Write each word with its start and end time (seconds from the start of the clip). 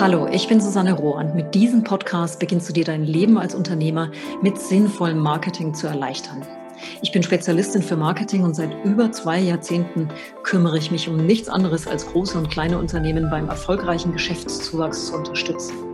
Hallo, 0.00 0.26
ich 0.26 0.48
bin 0.48 0.60
Susanne 0.60 0.92
Rohr 0.92 1.14
und 1.16 1.36
mit 1.36 1.54
diesem 1.54 1.84
Podcast 1.84 2.40
beginnst 2.40 2.68
du 2.68 2.72
dir 2.72 2.84
dein 2.84 3.04
Leben 3.04 3.38
als 3.38 3.54
Unternehmer 3.54 4.10
mit 4.42 4.58
sinnvollem 4.58 5.18
Marketing 5.18 5.72
zu 5.72 5.86
erleichtern. 5.86 6.44
Ich 7.00 7.12
bin 7.12 7.22
Spezialistin 7.22 7.80
für 7.80 7.96
Marketing 7.96 8.42
und 8.42 8.54
seit 8.54 8.84
über 8.84 9.12
zwei 9.12 9.38
Jahrzehnten 9.38 10.08
kümmere 10.42 10.78
ich 10.78 10.90
mich 10.90 11.08
um 11.08 11.16
nichts 11.16 11.48
anderes 11.48 11.86
als 11.86 12.06
große 12.08 12.36
und 12.36 12.50
kleine 12.50 12.78
Unternehmen 12.78 13.30
beim 13.30 13.48
erfolgreichen 13.48 14.12
Geschäftszuwachs 14.12 15.06
zu 15.06 15.14
unterstützen. 15.14 15.93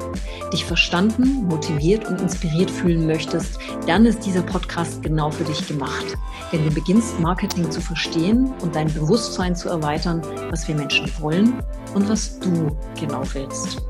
dich 0.51 0.65
verstanden, 0.65 1.45
motiviert 1.47 2.07
und 2.07 2.21
inspiriert 2.21 2.69
fühlen 2.69 3.07
möchtest, 3.07 3.59
dann 3.87 4.05
ist 4.05 4.25
dieser 4.25 4.41
Podcast 4.41 5.01
genau 5.01 5.31
für 5.31 5.43
dich 5.43 5.67
gemacht. 5.67 6.17
Denn 6.51 6.63
du 6.65 6.71
beginnst 6.71 7.19
Marketing 7.19 7.69
zu 7.71 7.81
verstehen 7.81 8.53
und 8.61 8.75
dein 8.75 8.93
Bewusstsein 8.93 9.55
zu 9.55 9.69
erweitern, 9.69 10.21
was 10.49 10.67
wir 10.67 10.75
Menschen 10.75 11.09
wollen 11.19 11.63
und 11.93 12.09
was 12.09 12.39
du 12.39 12.75
genau 12.99 13.23
willst. 13.33 13.81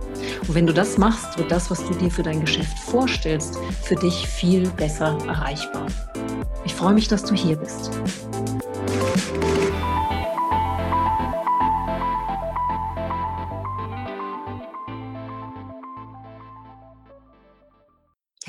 Und 0.48 0.56
wenn 0.56 0.68
du 0.68 0.74
das 0.74 0.98
machst, 0.98 1.38
wird 1.38 1.52
das, 1.52 1.72
was 1.72 1.86
du 1.86 1.94
dir 1.96 2.12
für 2.12 2.24
dein 2.24 2.42
Geschäft 2.42 2.78
vorstellst, 2.80 3.58
für 3.82 3.96
dich 3.96 4.28
viel 4.28 4.70
besser 4.70 5.18
erreichbar. 5.28 5.88
Ich 6.64 6.76
freue 6.76 6.94
mich, 6.94 7.08
dass 7.08 7.24
du 7.24 7.34
hier 7.34 7.56
bist. 7.56 7.92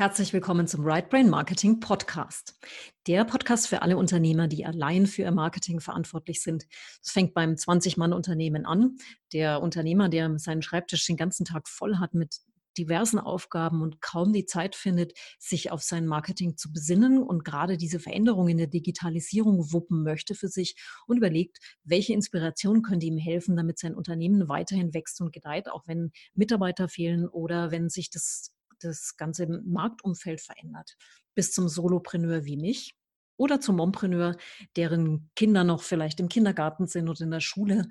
Herzlich 0.02 0.32
willkommen 0.32 0.66
zum 0.66 0.84
Right 0.84 1.08
Brain 1.08 1.30
Marketing 1.30 1.78
Podcast. 1.78 2.58
Der 3.06 3.24
Podcast 3.24 3.68
für 3.68 3.82
alle 3.82 3.96
Unternehmer, 3.96 4.48
die 4.48 4.66
allein 4.66 5.06
für 5.06 5.22
ihr 5.22 5.30
Marketing 5.30 5.78
verantwortlich 5.78 6.42
sind. 6.42 6.66
Es 7.00 7.12
fängt 7.12 7.34
beim 7.34 7.52
20-Mann-Unternehmen 7.52 8.66
an. 8.66 8.96
Der 9.32 9.62
Unternehmer, 9.62 10.08
der 10.08 10.40
seinen 10.40 10.62
Schreibtisch 10.62 11.06
den 11.06 11.16
ganzen 11.16 11.44
Tag 11.44 11.68
voll 11.68 11.98
hat 11.98 12.14
mit 12.14 12.38
diversen 12.76 13.20
Aufgaben 13.20 13.80
und 13.80 14.00
kaum 14.00 14.32
die 14.32 14.44
Zeit 14.44 14.74
findet, 14.74 15.12
sich 15.38 15.70
auf 15.70 15.82
sein 15.82 16.08
Marketing 16.08 16.56
zu 16.56 16.72
besinnen 16.72 17.22
und 17.22 17.44
gerade 17.44 17.76
diese 17.76 18.00
Veränderung 18.00 18.48
in 18.48 18.58
der 18.58 18.66
Digitalisierung 18.66 19.72
wuppen 19.72 20.02
möchte 20.02 20.34
für 20.34 20.48
sich 20.48 20.74
und 21.06 21.16
überlegt, 21.16 21.58
welche 21.84 22.12
Inspiration 22.12 22.82
könnte 22.82 23.06
ihm 23.06 23.18
helfen, 23.18 23.54
damit 23.54 23.78
sein 23.78 23.94
Unternehmen 23.94 24.48
weiterhin 24.48 24.94
wächst 24.94 25.20
und 25.20 25.32
gedeiht, 25.32 25.70
auch 25.70 25.86
wenn 25.86 26.10
Mitarbeiter 26.34 26.88
fehlen 26.88 27.28
oder 27.28 27.70
wenn 27.70 27.88
sich 27.88 28.10
das 28.10 28.52
das 28.82 29.16
ganze 29.16 29.46
Marktumfeld 29.64 30.40
verändert. 30.40 30.96
Bis 31.34 31.52
zum 31.52 31.68
Solopreneur 31.68 32.44
wie 32.44 32.56
mich 32.56 32.94
oder 33.36 33.60
zum 33.60 33.76
Mompreneur, 33.76 34.36
deren 34.76 35.30
Kinder 35.34 35.64
noch 35.64 35.82
vielleicht 35.82 36.20
im 36.20 36.28
Kindergarten 36.28 36.86
sind 36.86 37.08
oder 37.08 37.22
in 37.22 37.30
der 37.30 37.40
Schule, 37.40 37.88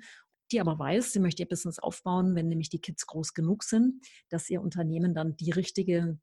die 0.52 0.60
aber 0.60 0.78
weiß, 0.78 1.12
sie 1.12 1.20
möchte 1.20 1.42
ihr 1.42 1.48
Business 1.48 1.78
aufbauen, 1.78 2.34
wenn 2.34 2.48
nämlich 2.48 2.68
die 2.68 2.80
Kids 2.80 3.06
groß 3.06 3.34
genug 3.34 3.64
sind, 3.64 4.06
dass 4.28 4.50
ihr 4.50 4.60
Unternehmen 4.60 5.14
dann 5.14 5.36
die 5.36 5.50
richtige 5.50 6.18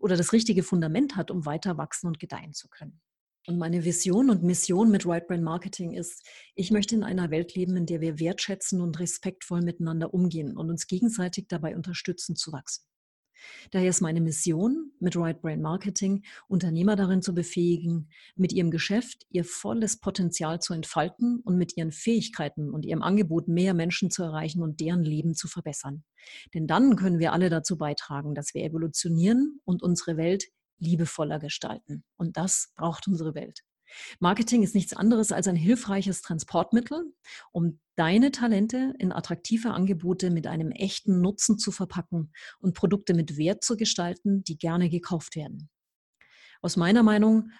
oder 0.00 0.16
das 0.16 0.32
richtige 0.32 0.62
Fundament 0.62 1.16
hat, 1.16 1.30
um 1.30 1.46
weiter 1.46 1.78
wachsen 1.78 2.08
und 2.08 2.18
gedeihen 2.18 2.52
zu 2.52 2.68
können. 2.68 3.00
Und 3.46 3.56
meine 3.56 3.84
Vision 3.84 4.28
und 4.28 4.42
Mission 4.42 4.90
mit 4.90 5.06
Right 5.06 5.26
Brain 5.26 5.42
Marketing 5.42 5.94
ist, 5.94 6.26
ich 6.54 6.70
möchte 6.70 6.94
in 6.94 7.02
einer 7.02 7.30
Welt 7.30 7.54
leben, 7.54 7.76
in 7.76 7.86
der 7.86 8.02
wir 8.02 8.18
wertschätzen 8.18 8.82
und 8.82 9.00
respektvoll 9.00 9.62
miteinander 9.62 10.12
umgehen 10.12 10.54
und 10.54 10.68
uns 10.68 10.86
gegenseitig 10.86 11.46
dabei 11.48 11.74
unterstützen 11.74 12.36
zu 12.36 12.52
wachsen. 12.52 12.84
Daher 13.70 13.90
ist 13.90 14.00
meine 14.00 14.20
Mission 14.20 14.92
mit 15.00 15.16
Right 15.16 15.40
Brain 15.40 15.60
Marketing, 15.60 16.24
Unternehmer 16.48 16.96
darin 16.96 17.22
zu 17.22 17.34
befähigen, 17.34 18.08
mit 18.36 18.52
ihrem 18.52 18.70
Geschäft 18.70 19.26
ihr 19.30 19.44
volles 19.44 19.98
Potenzial 19.98 20.60
zu 20.60 20.74
entfalten 20.74 21.40
und 21.40 21.56
mit 21.56 21.76
ihren 21.76 21.92
Fähigkeiten 21.92 22.70
und 22.70 22.84
ihrem 22.84 23.02
Angebot 23.02 23.48
mehr 23.48 23.74
Menschen 23.74 24.10
zu 24.10 24.22
erreichen 24.22 24.62
und 24.62 24.80
deren 24.80 25.02
Leben 25.02 25.34
zu 25.34 25.48
verbessern. 25.48 26.04
Denn 26.54 26.66
dann 26.66 26.96
können 26.96 27.18
wir 27.18 27.32
alle 27.32 27.50
dazu 27.50 27.78
beitragen, 27.78 28.34
dass 28.34 28.54
wir 28.54 28.64
evolutionieren 28.64 29.60
und 29.64 29.82
unsere 29.82 30.16
Welt 30.16 30.44
liebevoller 30.78 31.38
gestalten. 31.38 32.04
Und 32.16 32.36
das 32.36 32.72
braucht 32.76 33.08
unsere 33.08 33.34
Welt. 33.34 33.62
Marketing 34.20 34.62
ist 34.62 34.74
nichts 34.74 34.92
anderes 34.92 35.32
als 35.32 35.48
ein 35.48 35.56
hilfreiches 35.56 36.22
Transportmittel, 36.22 37.12
um 37.52 37.80
deine 37.96 38.30
Talente 38.30 38.94
in 38.98 39.12
attraktive 39.12 39.70
Angebote 39.70 40.30
mit 40.30 40.46
einem 40.46 40.70
echten 40.70 41.20
Nutzen 41.20 41.58
zu 41.58 41.72
verpacken 41.72 42.32
und 42.60 42.74
Produkte 42.74 43.14
mit 43.14 43.36
Wert 43.36 43.64
zu 43.64 43.76
gestalten, 43.76 44.44
die 44.44 44.58
gerne 44.58 44.88
gekauft 44.90 45.36
werden. 45.36 45.68
Aus 46.62 46.76
meiner 46.76 47.02
Meinung 47.02 47.50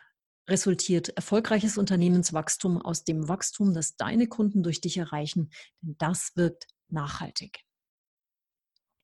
resultiert 0.49 1.11
erfolgreiches 1.11 1.79
Unternehmenswachstum 1.79 2.81
aus 2.81 3.05
dem 3.05 3.29
Wachstum, 3.29 3.75
das 3.75 3.97
deine 3.97 4.27
Kunden 4.27 4.63
durch 4.63 4.81
dich 4.81 4.97
erreichen, 4.97 5.51
denn 5.83 5.97
das 5.99 6.33
wirkt 6.37 6.67
nachhaltig. 6.89 7.68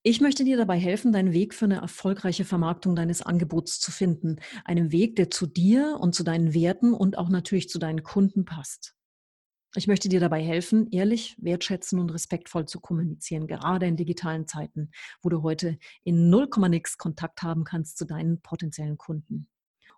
Ich 0.07 0.21
möchte 0.21 0.45
dir 0.45 0.59
dabei 0.59 0.79
helfen, 0.79 1.13
deinen 1.13 1.33
Weg 1.33 1.55
für 1.55 1.65
eine 1.65 1.81
erfolgreiche 1.81 2.45
Vermarktung 2.45 2.95
deines 2.95 3.23
Angebots 3.23 3.81
zu 3.81 3.91
finden. 3.91 4.37
Einen 4.67 4.93
Weg, 4.93 5.17
der 5.17 5.31
zu 5.31 5.47
dir 5.47 5.97
und 5.99 6.15
zu 6.15 6.25
deinen 6.25 6.53
Werten 6.53 6.93
und 6.93 7.17
auch 7.17 7.31
natürlich 7.31 7.71
zu 7.71 7.79
deinen 7.79 8.03
Kunden 8.03 8.45
passt. 8.45 8.95
Ich 9.75 9.87
möchte 9.87 10.11
dir 10.11 10.21
dabei 10.21 10.43
helfen, 10.43 10.91
ehrlich, 10.91 11.37
wertschätzen 11.41 11.99
und 11.99 12.11
respektvoll 12.11 12.67
zu 12.67 12.81
kommunizieren, 12.81 13.47
gerade 13.47 13.87
in 13.87 13.97
digitalen 13.97 14.47
Zeiten, 14.47 14.91
wo 15.23 15.31
du 15.31 15.43
heute 15.43 15.79
in 16.03 16.29
0, 16.29 16.51
nix 16.69 16.99
Kontakt 16.99 17.43
haben 17.43 17.65
kannst 17.65 17.97
zu 17.97 18.05
deinen 18.05 18.43
potenziellen 18.43 18.99
Kunden. 18.99 19.49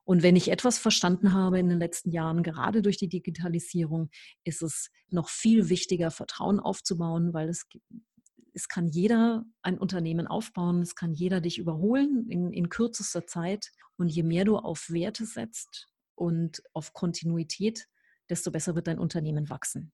Und 0.05 0.22
wenn 0.22 0.37
ich 0.37 0.53
etwas 0.53 0.78
verstanden 0.78 1.33
habe 1.33 1.59
in 1.59 1.69
den 1.69 1.81
letzten 1.81 2.12
Jahren, 2.12 2.45
gerade 2.45 2.81
durch 2.81 2.97
die 2.97 3.09
Digitalisierung, 3.09 4.11
ist 4.45 4.62
es 4.62 4.93
noch 5.11 5.28
viel 5.28 5.69
wichtiger, 5.69 6.12
Vertrauen 6.12 6.61
aufzubauen, 6.61 7.34
weil 7.34 7.49
es 7.49 7.66
es 8.56 8.69
kann 8.69 8.89
jeder 8.89 9.44
ein 9.61 9.78
Unternehmen 9.78 10.27
aufbauen, 10.27 10.81
es 10.81 10.94
kann 10.94 11.12
jeder 11.12 11.43
dich 11.43 11.59
überholen 11.59 12.27
in, 12.31 12.55
in 12.55 12.71
kürzester 12.71 13.27
Zeit. 13.27 13.71
Und 13.99 14.09
je 14.09 14.22
mehr 14.22 14.47
du 14.47 14.56
auf 14.56 14.89
Werte 14.89 15.27
setzt 15.27 15.89
und 16.15 16.62
auf 16.72 16.95
Kontinuität, 16.95 17.87
desto 18.31 18.50
besser 18.50 18.75
wird 18.75 18.87
dein 18.87 18.99
Unternehmen 18.99 19.50
wachsen. 19.50 19.93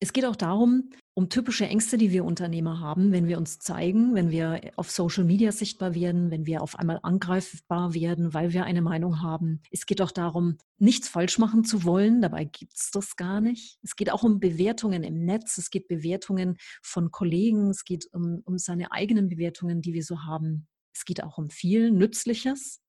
Es 0.00 0.12
geht 0.12 0.24
auch 0.24 0.36
darum, 0.36 0.90
um 1.14 1.28
typische 1.28 1.66
Ängste, 1.66 1.96
die 1.96 2.10
wir 2.10 2.24
Unternehmer 2.24 2.80
haben, 2.80 3.12
wenn 3.12 3.28
wir 3.28 3.38
uns 3.38 3.60
zeigen, 3.60 4.14
wenn 4.16 4.30
wir 4.30 4.72
auf 4.76 4.90
Social 4.90 5.24
Media 5.24 5.52
sichtbar 5.52 5.94
werden, 5.94 6.32
wenn 6.32 6.44
wir 6.44 6.60
auf 6.60 6.76
einmal 6.76 6.98
angreifbar 7.02 7.94
werden, 7.94 8.34
weil 8.34 8.52
wir 8.52 8.64
eine 8.64 8.82
Meinung 8.82 9.22
haben. 9.22 9.62
Es 9.70 9.86
geht 9.86 10.02
auch 10.02 10.10
darum, 10.10 10.58
nichts 10.78 11.08
falsch 11.08 11.38
machen 11.38 11.64
zu 11.64 11.84
wollen. 11.84 12.20
Dabei 12.20 12.44
gibt 12.44 12.74
es 12.74 12.90
das 12.90 13.14
gar 13.16 13.40
nicht. 13.40 13.78
Es 13.82 13.94
geht 13.94 14.10
auch 14.10 14.24
um 14.24 14.40
Bewertungen 14.40 15.04
im 15.04 15.24
Netz. 15.24 15.56
Es 15.56 15.70
geht 15.70 15.86
Bewertungen 15.86 16.56
von 16.82 17.12
Kollegen. 17.12 17.70
Es 17.70 17.84
geht 17.84 18.08
um, 18.12 18.42
um 18.44 18.58
seine 18.58 18.90
eigenen 18.90 19.28
Bewertungen, 19.28 19.82
die 19.82 19.94
wir 19.94 20.02
so 20.02 20.24
haben. 20.24 20.66
Es 20.92 21.04
geht 21.04 21.22
auch 21.22 21.38
um 21.38 21.48
viel 21.48 21.92
Nützliches 21.92 22.80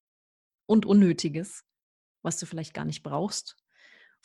und 0.68 0.88
Unnötiges, 0.88 1.64
was 2.24 2.38
du 2.40 2.48
vielleicht 2.48 2.74
gar 2.74 2.86
nicht 2.86 3.04
brauchst 3.04 3.56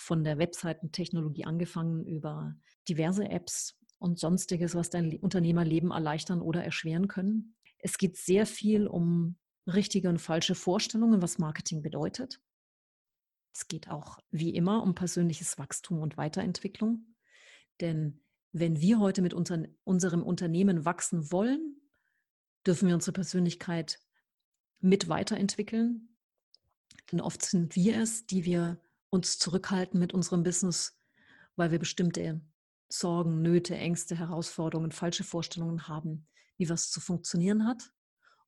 von 0.01 0.25
der 0.25 0.39
Webseitentechnologie 0.39 1.45
angefangen 1.45 2.07
über 2.07 2.57
diverse 2.89 3.29
Apps 3.29 3.79
und 3.99 4.19
sonstiges, 4.19 4.75
was 4.75 4.89
dein 4.89 5.15
Unternehmerleben 5.19 5.91
erleichtern 5.91 6.41
oder 6.41 6.65
erschweren 6.65 7.07
können. 7.07 7.55
Es 7.79 7.99
geht 7.99 8.17
sehr 8.17 8.47
viel 8.47 8.87
um 8.87 9.37
richtige 9.67 10.09
und 10.09 10.19
falsche 10.19 10.55
Vorstellungen, 10.55 11.21
was 11.21 11.39
Marketing 11.39 11.83
bedeutet. 11.83 12.41
Es 13.53 13.69
geht 13.69 13.91
auch 13.91 14.19
wie 14.31 14.55
immer 14.55 14.83
um 14.83 14.95
persönliches 14.95 15.59
Wachstum 15.59 15.99
und 16.01 16.17
Weiterentwicklung. 16.17 17.15
Denn 17.81 18.23
wenn 18.53 18.81
wir 18.81 19.01
heute 19.01 19.21
mit 19.21 19.35
unseren, 19.35 19.69
unserem 19.85 20.23
Unternehmen 20.23 20.87
wachsen 20.87 21.31
wollen, 21.31 21.77
dürfen 22.67 22.89
wir 22.89 22.95
unsere 22.95 23.13
Persönlichkeit 23.13 24.01
mit 24.81 25.09
weiterentwickeln. 25.09 26.17
Denn 27.13 27.21
oft 27.21 27.45
sind 27.45 27.77
wir 27.77 27.99
es, 27.99 28.25
die 28.27 28.47
wir 28.47 28.81
uns 29.11 29.39
zurückhalten 29.39 30.01
mit 30.01 30.15
unserem 30.15 30.43
Business, 30.43 30.99
weil 31.57 31.71
wir 31.71 31.79
bestimmte 31.79 32.41
Sorgen, 32.89 33.43
Nöte, 33.43 33.77
Ängste, 33.77 34.17
Herausforderungen, 34.17 34.93
falsche 34.93 35.25
Vorstellungen 35.25 35.89
haben, 35.89 36.27
wie 36.57 36.69
was 36.69 36.91
zu 36.91 37.01
funktionieren 37.01 37.67
hat. 37.67 37.93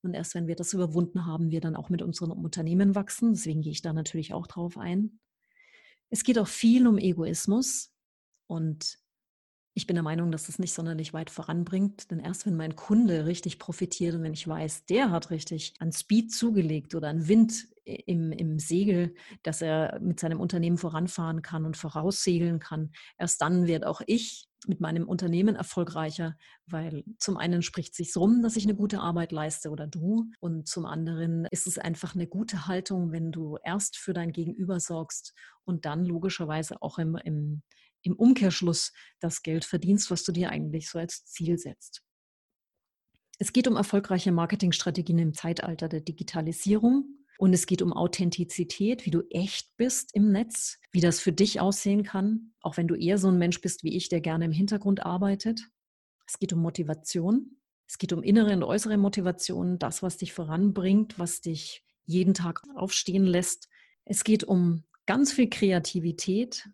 Und 0.02 0.14
erst 0.14 0.34
wenn 0.34 0.48
wir 0.48 0.56
das 0.56 0.72
überwunden 0.72 1.26
haben, 1.26 1.50
wir 1.50 1.60
dann 1.60 1.76
auch 1.76 1.88
mit 1.88 2.02
unserem 2.02 2.32
Unternehmen 2.32 2.94
wachsen. 2.94 3.34
Deswegen 3.34 3.62
gehe 3.62 3.72
ich 3.72 3.82
da 3.82 3.92
natürlich 3.92 4.34
auch 4.34 4.46
drauf 4.46 4.76
ein. 4.76 5.20
Es 6.10 6.24
geht 6.24 6.38
auch 6.38 6.48
viel 6.48 6.86
um 6.86 6.98
Egoismus 6.98 7.92
und 8.46 8.98
ich 9.74 9.86
bin 9.86 9.94
der 9.96 10.02
Meinung, 10.02 10.30
dass 10.30 10.46
das 10.46 10.58
nicht 10.58 10.74
sonderlich 10.74 11.14
weit 11.14 11.30
voranbringt, 11.30 12.10
denn 12.10 12.18
erst 12.18 12.44
wenn 12.44 12.56
mein 12.56 12.76
Kunde 12.76 13.24
richtig 13.24 13.58
profitiert 13.58 14.14
und 14.14 14.22
wenn 14.22 14.34
ich 14.34 14.46
weiß, 14.46 14.84
der 14.84 15.10
hat 15.10 15.30
richtig 15.30 15.74
an 15.78 15.92
Speed 15.92 16.30
zugelegt 16.30 16.94
oder 16.94 17.08
an 17.08 17.28
Wind 17.28 17.68
im, 17.84 18.32
im 18.32 18.58
Segel, 18.58 19.14
dass 19.42 19.62
er 19.62 19.98
mit 20.00 20.20
seinem 20.20 20.40
Unternehmen 20.40 20.78
voranfahren 20.78 21.42
kann 21.42 21.64
und 21.64 21.76
voraussegeln 21.76 22.58
kann. 22.58 22.92
Erst 23.18 23.40
dann 23.42 23.66
werde 23.66 23.88
auch 23.88 24.00
ich 24.06 24.48
mit 24.66 24.80
meinem 24.80 25.08
Unternehmen 25.08 25.56
erfolgreicher, 25.56 26.36
weil 26.66 27.04
zum 27.18 27.36
einen 27.36 27.62
spricht 27.62 27.94
sich 27.94 28.14
rum, 28.16 28.42
dass 28.42 28.56
ich 28.56 28.64
eine 28.64 28.76
gute 28.76 29.00
Arbeit 29.00 29.32
leiste 29.32 29.70
oder 29.70 29.86
du 29.86 30.30
und 30.40 30.68
zum 30.68 30.86
anderen 30.86 31.46
ist 31.50 31.66
es 31.66 31.78
einfach 31.78 32.14
eine 32.14 32.28
gute 32.28 32.66
Haltung, 32.66 33.10
wenn 33.12 33.32
du 33.32 33.58
erst 33.64 33.96
für 33.96 34.12
dein 34.12 34.32
Gegenüber 34.32 34.78
sorgst 34.78 35.34
und 35.64 35.84
dann 35.84 36.04
logischerweise 36.04 36.80
auch 36.80 36.98
im, 36.98 37.16
im, 37.16 37.62
im 38.02 38.14
Umkehrschluss 38.14 38.92
das 39.20 39.42
Geld 39.42 39.64
verdienst, 39.64 40.10
was 40.10 40.22
du 40.22 40.32
dir 40.32 40.50
eigentlich 40.50 40.88
so 40.88 40.98
als 40.98 41.24
Ziel 41.24 41.58
setzt. 41.58 42.02
Es 43.38 43.52
geht 43.52 43.66
um 43.66 43.74
erfolgreiche 43.74 44.30
Marketingstrategien 44.30 45.18
im 45.18 45.34
Zeitalter 45.34 45.88
der 45.88 46.00
Digitalisierung. 46.00 47.21
Und 47.42 47.54
es 47.54 47.66
geht 47.66 47.82
um 47.82 47.92
Authentizität, 47.92 49.04
wie 49.04 49.10
du 49.10 49.22
echt 49.28 49.76
bist 49.76 50.14
im 50.14 50.30
Netz, 50.30 50.78
wie 50.92 51.00
das 51.00 51.18
für 51.18 51.32
dich 51.32 51.58
aussehen 51.58 52.04
kann, 52.04 52.52
auch 52.60 52.76
wenn 52.76 52.86
du 52.86 52.94
eher 52.94 53.18
so 53.18 53.26
ein 53.26 53.36
Mensch 53.36 53.60
bist 53.60 53.82
wie 53.82 53.96
ich, 53.96 54.08
der 54.08 54.20
gerne 54.20 54.44
im 54.44 54.52
Hintergrund 54.52 55.04
arbeitet. 55.04 55.68
Es 56.24 56.38
geht 56.38 56.52
um 56.52 56.60
Motivation. 56.60 57.56
Es 57.88 57.98
geht 57.98 58.12
um 58.12 58.22
innere 58.22 58.52
und 58.52 58.62
äußere 58.62 58.96
Motivation, 58.96 59.80
das, 59.80 60.04
was 60.04 60.18
dich 60.18 60.32
voranbringt, 60.32 61.18
was 61.18 61.40
dich 61.40 61.84
jeden 62.04 62.32
Tag 62.32 62.62
aufstehen 62.76 63.24
lässt. 63.24 63.68
Es 64.04 64.22
geht 64.22 64.44
um 64.44 64.84
ganz 65.06 65.32
viel 65.32 65.50
Kreativität, 65.50 66.68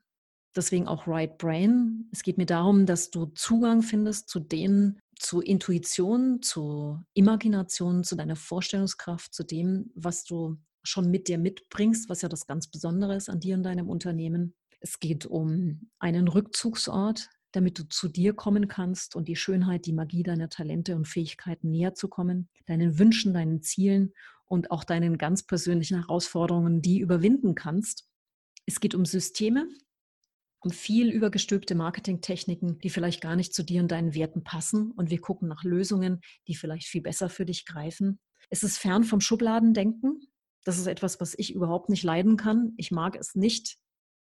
deswegen 0.54 0.86
auch 0.86 1.06
Right 1.06 1.38
Brain. 1.38 2.10
Es 2.12 2.22
geht 2.22 2.36
mir 2.36 2.44
darum, 2.44 2.84
dass 2.84 3.10
du 3.10 3.24
Zugang 3.24 3.80
findest 3.80 4.28
zu 4.28 4.38
den 4.38 5.00
zu 5.18 5.40
Intuition, 5.40 6.42
zu 6.42 7.02
Imagination, 7.14 8.04
zu 8.04 8.16
deiner 8.16 8.36
Vorstellungskraft, 8.36 9.34
zu 9.34 9.44
dem, 9.44 9.90
was 9.94 10.24
du 10.24 10.58
schon 10.82 11.10
mit 11.10 11.28
dir 11.28 11.38
mitbringst, 11.38 12.08
was 12.08 12.22
ja 12.22 12.28
das 12.28 12.46
ganz 12.46 12.68
Besondere 12.68 13.16
ist 13.16 13.28
an 13.28 13.40
dir 13.40 13.56
und 13.56 13.62
deinem 13.62 13.88
Unternehmen. 13.88 14.54
Es 14.80 15.00
geht 15.00 15.26
um 15.26 15.90
einen 15.98 16.28
Rückzugsort, 16.28 17.28
damit 17.52 17.78
du 17.78 17.88
zu 17.88 18.08
dir 18.08 18.34
kommen 18.34 18.68
kannst 18.68 19.16
und 19.16 19.28
die 19.28 19.36
Schönheit, 19.36 19.86
die 19.86 19.92
Magie 19.92 20.22
deiner 20.22 20.48
Talente 20.48 20.96
und 20.96 21.08
Fähigkeiten 21.08 21.70
näher 21.70 21.94
zu 21.94 22.08
kommen, 22.08 22.48
deinen 22.66 22.98
Wünschen, 22.98 23.32
deinen 23.32 23.62
Zielen 23.62 24.12
und 24.46 24.70
auch 24.70 24.84
deinen 24.84 25.18
ganz 25.18 25.44
persönlichen 25.44 25.98
Herausforderungen, 25.98 26.82
die 26.82 27.00
überwinden 27.00 27.54
kannst. 27.54 28.06
Es 28.66 28.80
geht 28.80 28.94
um 28.94 29.04
Systeme, 29.04 29.66
um 30.60 30.70
viel 30.70 31.10
übergestülpte 31.10 31.74
Marketingtechniken, 31.74 32.78
die 32.78 32.90
vielleicht 32.90 33.20
gar 33.20 33.36
nicht 33.36 33.54
zu 33.54 33.62
dir 33.62 33.80
und 33.80 33.90
deinen 33.90 34.14
Werten 34.14 34.42
passen. 34.42 34.90
Und 34.92 35.10
wir 35.10 35.20
gucken 35.20 35.48
nach 35.48 35.64
Lösungen, 35.64 36.20
die 36.46 36.54
vielleicht 36.54 36.86
viel 36.86 37.02
besser 37.02 37.28
für 37.28 37.44
dich 37.44 37.64
greifen. 37.64 38.18
Es 38.50 38.62
ist 38.62 38.78
fern 38.78 39.04
vom 39.04 39.20
Schubladendenken. 39.20 40.20
Das 40.64 40.78
ist 40.78 40.86
etwas, 40.86 41.20
was 41.20 41.34
ich 41.36 41.54
überhaupt 41.54 41.88
nicht 41.88 42.02
leiden 42.02 42.36
kann. 42.36 42.72
Ich 42.76 42.90
mag 42.90 43.16
es 43.16 43.34
nicht, 43.34 43.78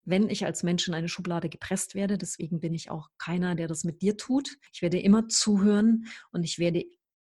wenn 0.04 0.30
ich 0.30 0.45
als 0.45 0.63
Mensch 0.63 0.88
in 0.88 0.94
eine 0.94 1.10
Schublade 1.10 1.50
gepresst 1.50 1.95
werde. 1.95 2.18
Deswegen 2.18 2.60
bin 2.60 2.74
ich 2.74 2.89
auch 2.89 3.10
keiner, 3.18 3.56
der 3.56 3.68
das 3.68 3.83
mit 3.83 4.01
dir 4.01 4.18
tut. 4.18 4.57
Ich 4.74 4.81
werde 4.81 5.00
immer 5.00 5.28
zuhören 5.28 6.06
und 6.31 6.44
ich 6.44 6.60
werde 6.60 6.83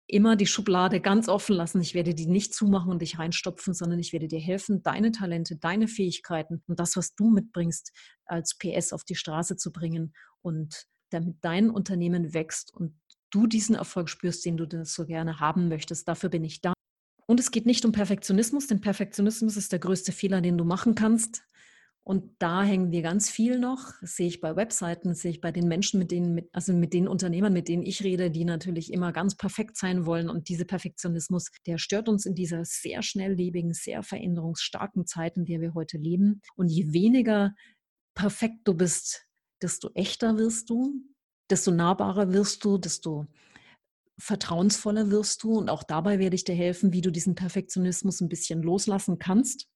immer 0.09 0.37
die 0.37 0.47
Schublade 0.47 1.01
ganz 1.01 1.29
offen 1.29 1.55
lassen. 1.55 1.81
Ich 1.81 1.95
werde 1.95 2.15
die 2.15 2.27
nicht 2.27 2.55
zumachen 2.55 2.91
und 2.91 3.03
dich 3.03 3.19
reinstopfen, 3.19 3.75
sondern 3.75 3.99
ich 3.99 4.13
werde 4.13 4.27
dir 4.27 4.41
helfen, 4.41 4.83
deine 4.83 5.13
Talente, 5.13 5.57
deine 5.57 5.87
Fähigkeiten 5.87 6.63
und 6.67 6.81
das, 6.81 6.97
was 6.97 7.15
du 7.15 7.31
mitbringst, 7.31 7.93
als 8.25 8.57
PS 8.57 8.93
auf 8.93 9.05
die 9.05 9.15
Straße 9.15 9.57
zu 9.57 9.71
bringen 9.71 10.15
und 10.41 10.87
damit 11.11 11.37
dein 11.43 11.71
Unternehmen 11.71 12.33
wächst 12.33 12.75
und 12.75 12.99
du 13.31 13.47
diesen 13.47 13.75
Erfolg 13.75 14.09
spürst, 14.09 14.45
den 14.47 14.57
du 14.57 14.67
so 14.85 15.05
gerne 15.05 15.41
haben 15.41 15.69
möchtest. 15.69 16.09
Dafür 16.09 16.31
bin 16.31 16.45
ich 16.45 16.63
da. 16.63 16.73
Und 17.27 17.39
es 17.39 17.51
geht 17.51 17.67
nicht 17.67 17.85
um 17.85 17.93
Perfektionismus, 17.93 18.67
denn 18.67 18.81
Perfektionismus 18.81 19.59
ist 19.59 19.73
der 19.73 19.79
größte 19.79 20.13
Fehler, 20.13 20.41
den 20.41 20.57
du 20.57 20.65
machen 20.65 20.95
kannst. 20.95 21.43
Und 22.09 22.37
da 22.39 22.63
hängen 22.63 22.91
wir 22.91 23.03
ganz 23.03 23.29
viel 23.29 23.59
noch. 23.59 23.93
Das 24.01 24.17
sehe 24.17 24.29
ich 24.29 24.41
bei 24.41 24.57
Webseiten, 24.57 25.15
sehe 25.15 25.31
ich 25.31 25.43
bei 25.43 25.53
den 25.53 25.69
Menschen, 25.69 25.99
mit 25.99 26.11
denen, 26.11 26.41
also 26.55 26.73
mit 26.73 26.95
den 26.95 27.07
Unternehmern, 27.07 27.53
mit 27.53 27.69
denen 27.69 27.83
ich 27.83 28.03
rede, 28.03 28.31
die 28.31 28.47
natürlich 28.47 28.95
immer 28.95 29.13
ganz 29.13 29.37
perfekt 29.37 29.77
sein 29.77 30.07
wollen. 30.07 30.31
Und 30.31 30.49
dieser 30.49 30.65
Perfektionismus, 30.65 31.51
der 31.67 31.77
stört 31.77 32.09
uns 32.09 32.25
in 32.25 32.35
dieser 32.35 32.65
sehr 32.65 33.03
schnelllebigen, 33.03 33.75
sehr 33.75 34.03
veränderungsstarken 34.03 35.05
Zeit, 35.05 35.37
in 35.37 35.45
der 35.45 35.61
wir 35.61 35.75
heute 35.75 35.99
leben. 35.99 36.41
Und 36.57 36.69
je 36.69 36.95
weniger 36.95 37.53
perfekt 38.15 38.61
du 38.65 38.73
bist, 38.73 39.27
desto 39.61 39.91
echter 39.93 40.39
wirst 40.39 40.71
du, 40.71 40.95
desto 41.51 41.73
nahbarer 41.73 42.33
wirst 42.33 42.65
du, 42.65 42.79
desto 42.79 43.27
vertrauensvoller 44.19 45.11
wirst 45.11 45.43
du. 45.43 45.59
Und 45.59 45.69
auch 45.69 45.83
dabei 45.83 46.19
werde 46.19 46.37
ich 46.37 46.45
dir 46.45 46.55
helfen, 46.55 46.95
wie 46.95 47.03
du 47.03 47.13
diesen 47.13 47.35
Perfektionismus 47.35 48.23
ein 48.23 48.31
bisschen 48.31 48.63
loslassen 48.63 49.19
kannst 49.19 49.69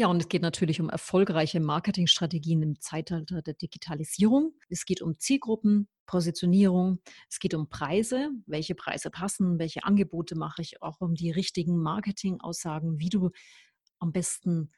ja, 0.00 0.06
und 0.06 0.22
es 0.22 0.30
geht 0.30 0.40
natürlich 0.40 0.80
um 0.80 0.88
erfolgreiche 0.88 1.60
Marketingstrategien 1.60 2.62
im 2.62 2.80
Zeitalter 2.80 3.42
der 3.42 3.52
Digitalisierung. 3.52 4.54
Es 4.70 4.86
geht 4.86 5.02
um 5.02 5.18
Zielgruppen, 5.18 5.88
Positionierung, 6.06 7.00
es 7.28 7.38
geht 7.38 7.52
um 7.52 7.68
Preise, 7.68 8.30
welche 8.46 8.74
Preise 8.74 9.10
passen, 9.10 9.58
welche 9.58 9.84
Angebote 9.84 10.36
mache 10.36 10.62
ich, 10.62 10.80
auch 10.80 11.02
um 11.02 11.14
die 11.14 11.30
richtigen 11.30 11.76
Marketingaussagen, 11.76 12.98
wie 12.98 13.10
du 13.10 13.28
am 13.98 14.10
besten 14.10 14.72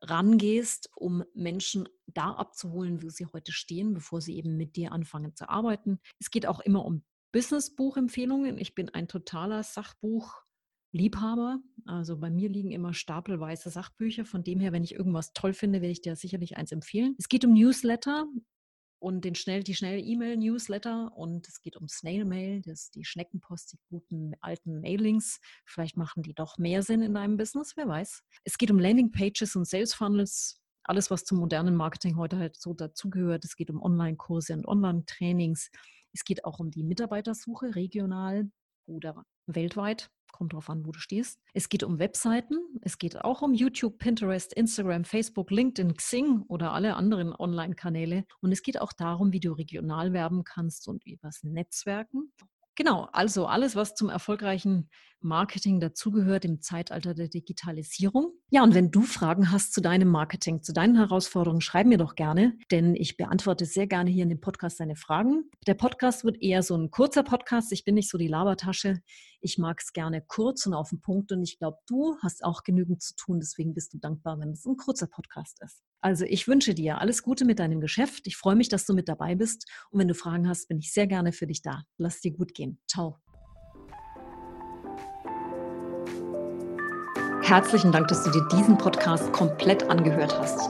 rangehst, 0.00 0.90
um 0.94 1.24
Menschen 1.34 1.88
da 2.06 2.30
abzuholen, 2.30 3.02
wo 3.02 3.08
sie 3.08 3.26
heute 3.26 3.50
stehen, 3.50 3.94
bevor 3.94 4.20
sie 4.20 4.36
eben 4.36 4.56
mit 4.56 4.76
dir 4.76 4.92
anfangen 4.92 5.34
zu 5.34 5.48
arbeiten. 5.48 5.98
Es 6.20 6.30
geht 6.30 6.46
auch 6.46 6.60
immer 6.60 6.84
um 6.84 7.02
Business-Buchempfehlungen. 7.32 8.58
Ich 8.58 8.76
bin 8.76 8.90
ein 8.90 9.08
totaler 9.08 9.64
Sachbuch 9.64 10.45
Liebhaber. 10.96 11.60
Also 11.84 12.18
bei 12.18 12.30
mir 12.30 12.48
liegen 12.48 12.72
immer 12.72 12.94
stapelweise 12.94 13.70
Sachbücher. 13.70 14.24
Von 14.24 14.42
dem 14.42 14.60
her, 14.60 14.72
wenn 14.72 14.84
ich 14.84 14.94
irgendwas 14.94 15.32
toll 15.32 15.52
finde, 15.52 15.80
werde 15.80 15.92
ich 15.92 16.02
dir 16.02 16.16
sicherlich 16.16 16.56
eins 16.56 16.72
empfehlen. 16.72 17.14
Es 17.18 17.28
geht 17.28 17.44
um 17.44 17.52
Newsletter 17.52 18.26
und 18.98 19.24
den 19.24 19.34
schnell, 19.34 19.62
die 19.62 19.74
schnelle 19.74 20.00
E-Mail-Newsletter 20.00 21.12
und 21.16 21.46
es 21.48 21.60
geht 21.60 21.76
um 21.76 21.86
Snail 21.86 22.24
Mail, 22.24 22.62
das 22.62 22.90
die 22.90 23.04
Schneckenpost, 23.04 23.72
die 23.72 23.78
guten 23.90 24.34
alten 24.40 24.80
Mailings. 24.80 25.38
Vielleicht 25.66 25.96
machen 25.96 26.22
die 26.22 26.34
doch 26.34 26.58
mehr 26.58 26.82
Sinn 26.82 27.02
in 27.02 27.14
deinem 27.14 27.36
Business, 27.36 27.74
wer 27.76 27.86
weiß. 27.86 28.22
Es 28.44 28.58
geht 28.58 28.70
um 28.70 28.78
Landing 28.78 29.12
Pages 29.12 29.54
und 29.54 29.66
Sales 29.66 29.94
Funnels. 29.94 30.60
Alles, 30.82 31.10
was 31.10 31.24
zum 31.24 31.38
modernen 31.38 31.76
Marketing 31.76 32.16
heute 32.16 32.38
halt 32.38 32.56
so 32.56 32.72
dazugehört. 32.72 33.44
Es 33.44 33.56
geht 33.56 33.70
um 33.70 33.82
Online-Kurse 33.82 34.54
und 34.54 34.66
Online-Trainings. 34.66 35.70
Es 36.12 36.24
geht 36.24 36.44
auch 36.44 36.58
um 36.58 36.70
die 36.70 36.84
Mitarbeitersuche 36.84 37.74
regional 37.74 38.50
oder 38.86 39.24
weltweit 39.46 40.10
kommt 40.36 40.52
drauf 40.52 40.68
an, 40.68 40.84
wo 40.86 40.92
du 40.92 40.98
stehst. 40.98 41.40
Es 41.54 41.68
geht 41.68 41.82
um 41.82 41.98
Webseiten, 41.98 42.58
es 42.82 42.98
geht 42.98 43.24
auch 43.24 43.42
um 43.42 43.54
YouTube, 43.54 43.98
Pinterest, 43.98 44.52
Instagram, 44.52 45.04
Facebook, 45.04 45.50
LinkedIn, 45.50 45.94
Xing 45.94 46.42
oder 46.48 46.72
alle 46.72 46.94
anderen 46.94 47.34
Online-Kanäle. 47.34 48.24
Und 48.40 48.52
es 48.52 48.62
geht 48.62 48.80
auch 48.80 48.92
darum, 48.92 49.32
wie 49.32 49.40
du 49.40 49.52
regional 49.52 50.12
werben 50.12 50.44
kannst 50.44 50.88
und 50.88 51.04
übers 51.06 51.42
Netzwerken. 51.42 52.32
Genau, 52.74 53.08
also 53.12 53.46
alles, 53.46 53.74
was 53.74 53.94
zum 53.94 54.10
erfolgreichen 54.10 54.90
Marketing 55.20 55.80
dazugehört 55.80 56.44
im 56.44 56.60
Zeitalter 56.60 57.14
der 57.14 57.28
Digitalisierung. 57.28 58.32
Ja, 58.50 58.62
und 58.62 58.74
wenn 58.74 58.90
du 58.90 59.02
Fragen 59.02 59.50
hast 59.50 59.72
zu 59.72 59.80
deinem 59.80 60.08
Marketing, 60.08 60.62
zu 60.62 60.72
deinen 60.72 60.96
Herausforderungen, 60.96 61.60
schreib 61.60 61.86
mir 61.86 61.98
doch 61.98 62.14
gerne, 62.14 62.56
denn 62.70 62.94
ich 62.94 63.16
beantworte 63.16 63.64
sehr 63.64 63.86
gerne 63.86 64.10
hier 64.10 64.22
in 64.22 64.28
dem 64.28 64.40
Podcast 64.40 64.80
deine 64.80 64.96
Fragen. 64.96 65.50
Der 65.66 65.74
Podcast 65.74 66.24
wird 66.24 66.40
eher 66.40 66.62
so 66.62 66.76
ein 66.76 66.90
kurzer 66.90 67.22
Podcast. 67.22 67.72
Ich 67.72 67.84
bin 67.84 67.94
nicht 67.94 68.10
so 68.10 68.18
die 68.18 68.28
Labertasche. 68.28 69.00
Ich 69.40 69.58
mag 69.58 69.80
es 69.80 69.92
gerne 69.92 70.22
kurz 70.26 70.66
und 70.66 70.74
auf 70.74 70.90
den 70.90 71.00
Punkt 71.00 71.32
und 71.32 71.42
ich 71.42 71.58
glaube, 71.58 71.78
du 71.86 72.16
hast 72.22 72.44
auch 72.44 72.62
genügend 72.62 73.02
zu 73.02 73.14
tun. 73.16 73.40
Deswegen 73.40 73.74
bist 73.74 73.94
du 73.94 73.98
dankbar, 73.98 74.38
wenn 74.40 74.50
es 74.50 74.64
ein 74.64 74.76
kurzer 74.76 75.06
Podcast 75.06 75.62
ist. 75.62 75.82
Also 76.00 76.24
ich 76.24 76.46
wünsche 76.46 76.74
dir 76.74 77.00
alles 77.00 77.22
Gute 77.22 77.44
mit 77.44 77.58
deinem 77.58 77.80
Geschäft. 77.80 78.26
Ich 78.26 78.36
freue 78.36 78.54
mich, 78.54 78.68
dass 78.68 78.86
du 78.86 78.94
mit 78.94 79.08
dabei 79.08 79.34
bist. 79.34 79.66
Und 79.90 79.98
wenn 79.98 80.08
du 80.08 80.14
Fragen 80.14 80.48
hast, 80.48 80.68
bin 80.68 80.78
ich 80.78 80.92
sehr 80.92 81.06
gerne 81.06 81.32
für 81.32 81.46
dich 81.46 81.62
da. 81.62 81.82
Lass 81.98 82.20
dir 82.20 82.32
gut 82.32 82.54
gehen. 82.54 82.78
Ciao. 82.86 83.25
Herzlichen 87.46 87.92
Dank, 87.92 88.08
dass 88.08 88.24
du 88.24 88.30
dir 88.32 88.42
diesen 88.48 88.76
Podcast 88.76 89.32
komplett 89.32 89.88
angehört 89.88 90.36
hast. 90.36 90.68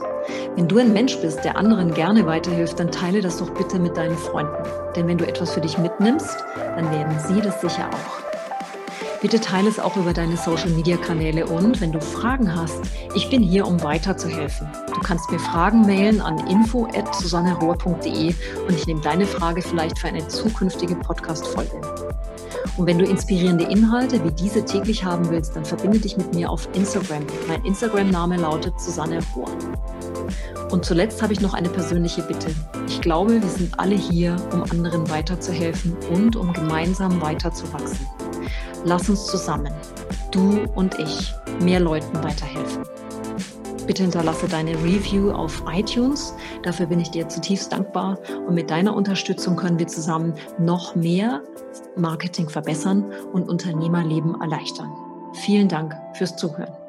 Wenn 0.55 0.67
du 0.67 0.77
ein 0.77 0.93
Mensch 0.93 1.17
bist, 1.17 1.43
der 1.43 1.57
anderen 1.57 1.91
gerne 1.91 2.27
weiterhilft, 2.27 2.79
dann 2.79 2.91
teile 2.91 3.19
das 3.19 3.39
doch 3.39 3.49
bitte 3.49 3.79
mit 3.79 3.97
deinen 3.97 4.15
Freunden. 4.15 4.63
Denn 4.95 5.07
wenn 5.07 5.17
du 5.17 5.27
etwas 5.27 5.55
für 5.55 5.61
dich 5.61 5.79
mitnimmst, 5.79 6.37
dann 6.55 6.91
werden 6.91 7.17
sie 7.27 7.41
das 7.41 7.61
sicher 7.61 7.89
auch. 7.89 9.21
Bitte 9.23 9.39
teile 9.39 9.69
es 9.69 9.79
auch 9.79 9.97
über 9.97 10.13
deine 10.13 10.37
Social-Media-Kanäle 10.37 11.47
und 11.47 11.81
wenn 11.81 11.93
du 11.93 11.99
Fragen 11.99 12.55
hast, 12.55 12.79
ich 13.15 13.27
bin 13.31 13.41
hier, 13.41 13.65
um 13.65 13.81
weiterzuhelfen. 13.81 14.69
Du 14.93 14.99
kannst 14.99 15.31
mir 15.31 15.39
Fragen 15.39 15.81
mailen 15.81 16.21
an 16.21 16.45
info.susannerohr.de 16.45 18.35
und 18.67 18.75
ich 18.75 18.85
nehme 18.85 19.01
deine 19.01 19.25
Frage 19.25 19.63
vielleicht 19.63 19.97
für 19.97 20.09
eine 20.09 20.27
zukünftige 20.27 20.95
Podcast-Folge. 20.95 22.06
Und 22.77 22.85
wenn 22.85 22.99
du 22.99 23.05
inspirierende 23.05 23.65
Inhalte 23.65 24.23
wie 24.23 24.31
diese 24.31 24.63
täglich 24.63 25.03
haben 25.03 25.29
willst, 25.29 25.55
dann 25.55 25.65
verbinde 25.65 25.99
dich 25.99 26.15
mit 26.15 26.33
mir 26.35 26.49
auf 26.49 26.69
Instagram. 26.73 27.25
Mein 27.47 27.65
Instagram-Name 27.65 28.37
lautet 28.37 28.79
Susanne 28.79 29.19
Rohr. 29.35 29.49
Und 30.69 30.85
zuletzt 30.85 31.21
habe 31.21 31.33
ich 31.33 31.41
noch 31.41 31.53
eine 31.53 31.69
persönliche 31.69 32.21
Bitte. 32.21 32.53
Ich 32.87 33.01
glaube, 33.01 33.41
wir 33.41 33.49
sind 33.49 33.79
alle 33.79 33.95
hier, 33.95 34.35
um 34.53 34.63
anderen 34.63 35.09
weiterzuhelfen 35.09 35.95
und 36.13 36.35
um 36.35 36.53
gemeinsam 36.53 37.19
weiterzuwachsen. 37.19 38.05
Lass 38.85 39.09
uns 39.09 39.25
zusammen, 39.25 39.73
du 40.31 40.65
und 40.75 40.99
ich, 40.99 41.33
mehr 41.61 41.79
Leuten 41.79 42.15
weiterhelfen. 42.23 42.83
Bitte 43.87 44.03
hinterlasse 44.03 44.47
deine 44.49 44.71
Review 44.83 45.31
auf 45.31 45.63
iTunes. 45.73 46.33
Dafür 46.61 46.87
bin 46.87 46.99
ich 46.99 47.09
dir 47.09 47.29
zutiefst 47.29 47.71
dankbar. 47.71 48.19
Und 48.45 48.53
mit 48.53 48.69
deiner 48.69 48.93
Unterstützung 48.93 49.55
können 49.55 49.79
wir 49.79 49.87
zusammen 49.87 50.33
noch 50.59 50.93
mehr 50.95 51.41
Marketing 51.95 52.49
verbessern 52.49 53.11
und 53.33 53.49
Unternehmerleben 53.49 54.39
erleichtern. 54.41 54.91
Vielen 55.33 55.67
Dank 55.67 55.95
fürs 56.13 56.35
Zuhören. 56.35 56.86